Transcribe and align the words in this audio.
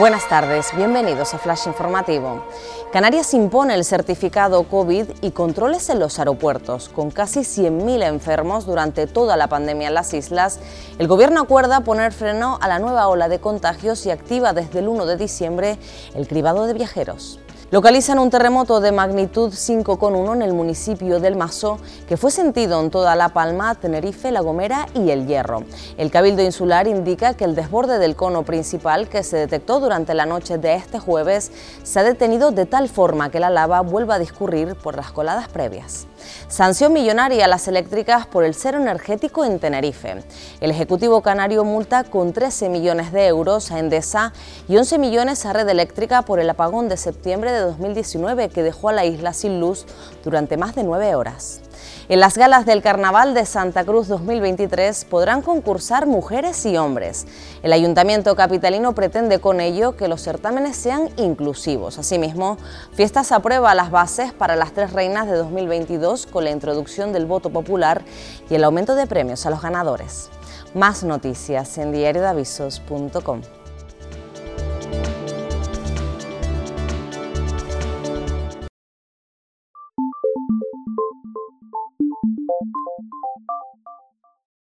Buenas 0.00 0.26
tardes, 0.30 0.74
bienvenidos 0.74 1.34
a 1.34 1.38
Flash 1.38 1.66
Informativo. 1.66 2.42
Canarias 2.90 3.34
impone 3.34 3.74
el 3.74 3.84
certificado 3.84 4.62
COVID 4.62 5.04
y 5.20 5.32
controles 5.32 5.90
en 5.90 5.98
los 5.98 6.18
aeropuertos. 6.18 6.88
Con 6.88 7.10
casi 7.10 7.40
100.000 7.40 8.06
enfermos 8.06 8.64
durante 8.64 9.06
toda 9.06 9.36
la 9.36 9.48
pandemia 9.48 9.88
en 9.88 9.94
las 9.94 10.14
islas, 10.14 10.58
el 10.98 11.06
Gobierno 11.06 11.42
acuerda 11.42 11.82
poner 11.82 12.14
freno 12.14 12.58
a 12.62 12.68
la 12.68 12.78
nueva 12.78 13.08
ola 13.08 13.28
de 13.28 13.40
contagios 13.40 14.06
y 14.06 14.10
activa 14.10 14.54
desde 14.54 14.78
el 14.78 14.88
1 14.88 15.04
de 15.04 15.18
diciembre 15.18 15.78
el 16.14 16.26
cribado 16.26 16.64
de 16.64 16.72
viajeros. 16.72 17.38
Localizan 17.72 18.18
un 18.18 18.30
terremoto 18.30 18.80
de 18.80 18.90
magnitud 18.90 19.52
5,1 19.52 20.34
en 20.34 20.42
el 20.42 20.52
municipio 20.52 21.20
del 21.20 21.36
Mazo, 21.36 21.78
que 22.08 22.16
fue 22.16 22.32
sentido 22.32 22.80
en 22.80 22.90
toda 22.90 23.14
La 23.14 23.28
Palma, 23.28 23.76
Tenerife, 23.76 24.32
La 24.32 24.40
Gomera 24.40 24.88
y 24.92 25.12
El 25.12 25.28
Hierro. 25.28 25.62
El 25.96 26.10
Cabildo 26.10 26.42
Insular 26.42 26.88
indica 26.88 27.34
que 27.34 27.44
el 27.44 27.54
desborde 27.54 28.00
del 28.00 28.16
cono 28.16 28.42
principal 28.42 29.08
que 29.08 29.22
se 29.22 29.36
detectó 29.36 29.78
durante 29.78 30.14
la 30.14 30.26
noche 30.26 30.58
de 30.58 30.74
este 30.74 30.98
jueves 30.98 31.52
se 31.84 32.00
ha 32.00 32.02
detenido 32.02 32.50
de 32.50 32.66
tal 32.66 32.88
forma 32.88 33.30
que 33.30 33.38
la 33.38 33.50
lava 33.50 33.82
vuelva 33.82 34.16
a 34.16 34.18
discurrir 34.18 34.74
por 34.74 34.96
las 34.96 35.12
coladas 35.12 35.46
previas. 35.46 36.08
Sanción 36.48 36.92
millonaria 36.92 37.44
a 37.44 37.48
las 37.48 37.68
eléctricas 37.68 38.26
por 38.26 38.42
el 38.42 38.56
cero 38.56 38.78
energético 38.78 39.44
en 39.44 39.60
Tenerife. 39.60 40.24
El 40.60 40.72
Ejecutivo 40.72 41.22
Canario 41.22 41.64
multa 41.64 42.02
con 42.02 42.32
13 42.32 42.68
millones 42.68 43.12
de 43.12 43.28
euros 43.28 43.70
a 43.70 43.78
Endesa 43.78 44.32
y 44.68 44.76
11 44.76 44.98
millones 44.98 45.46
a 45.46 45.52
Red 45.52 45.68
Eléctrica 45.68 46.22
por 46.22 46.40
el 46.40 46.50
apagón 46.50 46.88
de 46.88 46.96
septiembre 46.96 47.59
de 47.60 47.66
2019 47.66 48.48
que 48.48 48.62
dejó 48.62 48.88
a 48.88 48.92
la 48.92 49.04
isla 49.04 49.32
sin 49.32 49.60
luz 49.60 49.86
durante 50.24 50.56
más 50.56 50.74
de 50.74 50.82
nueve 50.82 51.14
horas. 51.14 51.60
En 52.08 52.18
las 52.18 52.36
galas 52.36 52.66
del 52.66 52.82
Carnaval 52.82 53.34
de 53.34 53.46
Santa 53.46 53.84
Cruz 53.84 54.08
2023 54.08 55.04
podrán 55.04 55.42
concursar 55.42 56.06
mujeres 56.06 56.66
y 56.66 56.76
hombres. 56.76 57.26
El 57.62 57.72
Ayuntamiento 57.72 58.34
Capitalino 58.34 58.94
pretende 58.94 59.38
con 59.38 59.60
ello 59.60 59.96
que 59.96 60.08
los 60.08 60.20
certámenes 60.20 60.76
sean 60.76 61.08
inclusivos. 61.16 61.98
Asimismo, 61.98 62.56
Fiestas 62.94 63.30
aprueba 63.30 63.74
las 63.74 63.90
bases 63.90 64.32
para 64.32 64.56
las 64.56 64.72
tres 64.72 64.92
reinas 64.92 65.28
de 65.28 65.36
2022 65.36 66.26
con 66.26 66.44
la 66.44 66.50
introducción 66.50 67.12
del 67.12 67.26
voto 67.26 67.50
popular 67.50 68.02
y 68.50 68.56
el 68.56 68.64
aumento 68.64 68.96
de 68.96 69.06
premios 69.06 69.46
a 69.46 69.50
los 69.50 69.62
ganadores. 69.62 70.30
Más 70.74 71.04
noticias 71.04 71.78
en 71.78 71.92
diariodavisos.com. 71.92 73.59